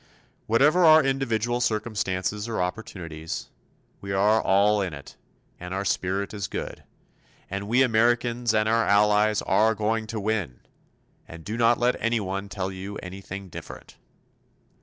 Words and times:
Whatever 0.47 0.83
our 0.83 1.03
individual 1.03 1.61
circumstances 1.61 2.49
or 2.49 2.59
opportunities 2.59 3.49
we 4.01 4.11
are 4.11 4.41
all 4.41 4.81
in 4.81 4.95
it, 4.95 5.15
and 5.59 5.75
our 5.75 5.85
spirit 5.85 6.33
is 6.33 6.47
good, 6.47 6.83
and 7.51 7.67
we 7.67 7.83
Americans 7.83 8.51
and 8.51 8.67
our 8.67 8.83
allies 8.83 9.43
are 9.43 9.75
going 9.75 10.07
to 10.07 10.19
win 10.19 10.61
and 11.27 11.45
do 11.45 11.55
not 11.55 11.77
let 11.77 11.95
anyone 12.01 12.49
tell 12.49 12.71
you 12.71 12.95
anything 12.97 13.47
different. 13.47 13.97